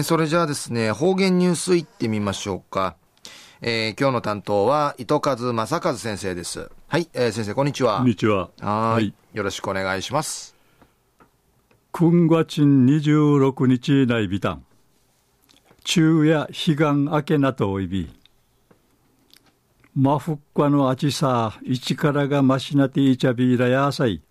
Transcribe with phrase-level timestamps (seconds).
[0.00, 2.96] ー、それじゃあですね、方言ニュースいってみましょうか。
[3.62, 6.70] えー、今日の担当は糸数正和先生です。
[6.88, 7.98] はい、えー、先生こんにちは。
[7.98, 8.50] こんにちは。
[8.60, 9.14] はい。
[9.32, 10.56] よろしくお願いします。
[11.92, 14.64] 君がちん26日内ビタン。
[15.84, 18.10] 昼夜彼岸明けなとおいび。
[19.94, 24.22] マフッカのあちさ、一からがましなていちゃびらやさい。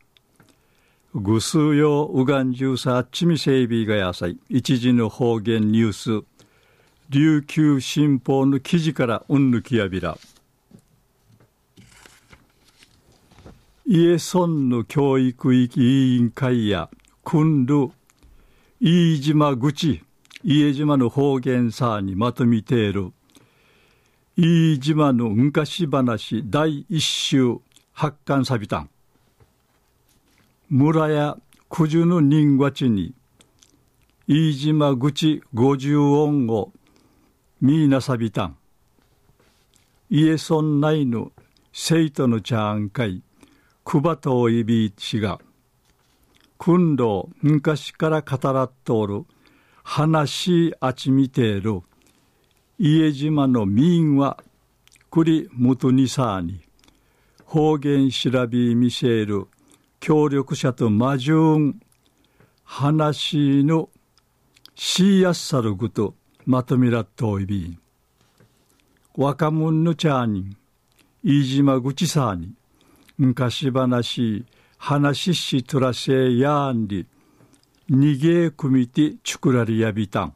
[1.16, 4.38] ぐすうようがんじゅうさあっちみせいびがやさい。
[4.48, 6.26] 一時の方言ニュース。
[7.10, 10.20] 琉球新報の記事からうんぬきやびら。
[13.88, 15.68] 家村の教育委
[16.18, 16.92] 員会や、
[17.24, 17.90] くんる、
[18.80, 20.04] 飯島口、
[20.44, 23.12] 家島の方言さあにまとめている、
[24.38, 27.58] 飯島の昔話第一週
[27.94, 28.90] 発刊さびたん。
[30.72, 31.36] 村や
[31.68, 33.16] 九十の人がちに、
[34.28, 36.72] 飯島口五十音を
[37.60, 38.58] みーなさびたん。
[40.12, 41.32] 家村内の
[41.74, 43.24] 生徒のちゃんかい、
[43.84, 45.40] くばといびしが、
[46.60, 49.26] 訓導昔から語らっとおる、
[49.84, 51.82] 話あちみてる、
[52.78, 54.38] 家島の民は、
[55.10, 56.62] くりむとにさに、
[57.44, 59.48] 方言調べみせる、
[60.00, 61.80] 協力者と魔順、
[62.64, 63.90] 話の
[64.76, 67.78] しやすさるぐと、まとめらっといび。
[69.16, 70.56] 若者のちゃに、
[71.24, 72.54] 飯島口さに、
[73.18, 74.46] 昔話、
[74.78, 77.06] 話しとらせやんり、
[77.92, 80.34] 逃げ組みてちくらりやびたん。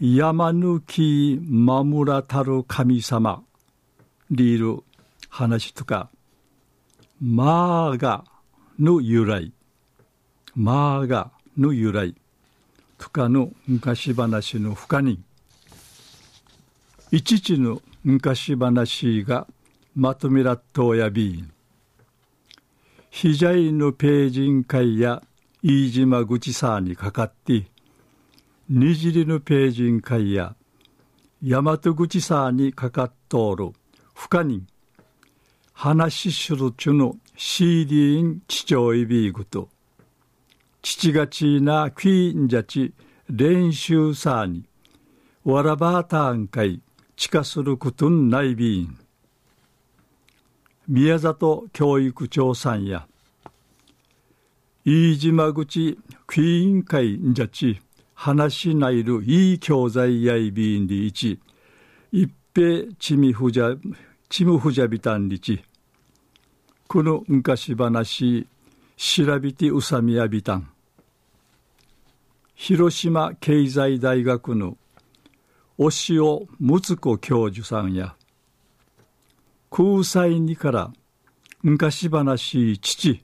[0.00, 3.42] 山抜き守らたる神様、
[4.30, 4.84] リール
[5.28, 6.08] 話とか、
[7.20, 8.24] マーガ
[8.78, 9.52] の由来、
[10.54, 12.14] マーガの由来。
[12.96, 15.20] とかの昔話の深に
[17.10, 19.48] 一時の昔話が
[19.96, 21.44] まとめらっとやび。
[23.10, 25.20] ひじゃいのページン会や
[25.64, 27.66] 飯島口さにかかって。
[28.68, 30.54] にじりのページン会や
[31.42, 33.72] 大和口さにかかっとおる
[34.14, 34.64] 深に
[35.80, 39.68] 話しするちゅのシーディーン父親ビーグと。
[40.82, 42.92] 父がちなクイーンじゃち
[43.30, 44.64] 練習さに
[45.44, 46.80] わらばたんかい
[47.14, 48.98] 近することんないびん。
[50.88, 53.06] 宮里教育長さんや
[54.84, 55.96] 飯島口
[56.26, 57.80] クイーン会んじゃち
[58.14, 61.38] 話しないるいい教材やいびんでいち
[62.10, 63.76] 一平ちみふじゃ
[64.28, 65.62] ちむふじゃびたんりち
[66.86, 68.46] この昔話
[68.96, 70.70] 調べてうさみやびたん。
[72.54, 74.76] 広島経済大学の
[75.78, 78.16] 押尾睦子教授さんや、
[79.70, 80.92] 空才にから
[81.62, 83.22] 昔話父、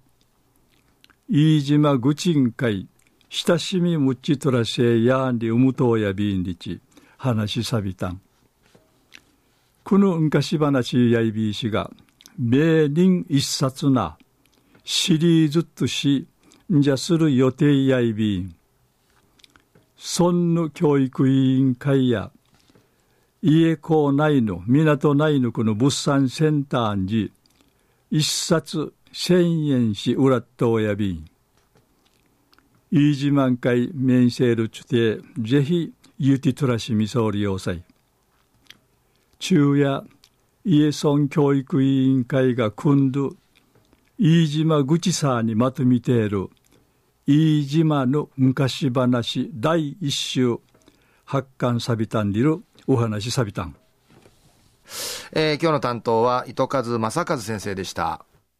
[1.28, 2.88] 飯島愚鎮会
[3.28, 6.80] 親しみむちとらせやんりうむとうやびんりち
[7.18, 8.20] 話しさびたん。
[9.84, 11.90] この昔話やいびいしが
[12.38, 14.16] 名人一冊な
[14.82, 16.26] シリーズとし
[16.72, 18.56] んじゃする予定やいびん。
[19.96, 22.30] 村の教育委員会や
[23.42, 27.30] 家港内の港内のこの物産センターに
[28.10, 31.26] 一冊千円しうらっとおやびん。
[32.90, 37.82] 飯島会面せるちゅてぜひゆてとらしみそうり要塞。
[39.46, 40.02] 昼夜
[40.64, 43.34] 家村教育委員会が組んど
[44.16, 46.48] 飯島口さにまとめている
[47.26, 50.56] 飯島の昔話第一集
[51.26, 53.76] 発刊さびたんりるお話さびたん。
[55.32, 58.24] えー、今日の担当は糸数正和先生でした。